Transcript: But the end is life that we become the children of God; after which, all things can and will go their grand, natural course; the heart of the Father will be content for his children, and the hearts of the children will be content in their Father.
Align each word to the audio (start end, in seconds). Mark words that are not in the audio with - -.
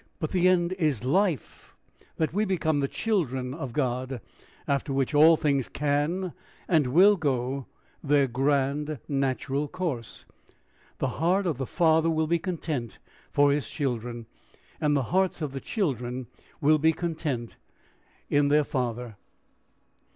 But 0.17 0.31
the 0.31 0.47
end 0.47 0.71
is 0.79 1.03
life 1.03 1.75
that 2.17 2.33
we 2.33 2.43
become 2.43 2.79
the 2.79 2.87
children 2.87 3.53
of 3.53 3.71
God; 3.71 4.19
after 4.67 4.91
which, 4.91 5.13
all 5.13 5.37
things 5.37 5.69
can 5.69 6.33
and 6.67 6.87
will 6.87 7.15
go 7.15 7.67
their 8.03 8.25
grand, 8.25 8.97
natural 9.07 9.67
course; 9.67 10.25
the 10.97 11.07
heart 11.21 11.45
of 11.45 11.59
the 11.59 11.67
Father 11.67 12.09
will 12.09 12.25
be 12.25 12.39
content 12.39 12.97
for 13.29 13.51
his 13.51 13.69
children, 13.69 14.25
and 14.79 14.97
the 14.97 15.03
hearts 15.13 15.39
of 15.39 15.51
the 15.51 15.61
children 15.61 16.25
will 16.61 16.79
be 16.79 16.93
content 16.93 17.57
in 18.27 18.47
their 18.47 18.63
Father. 18.63 19.17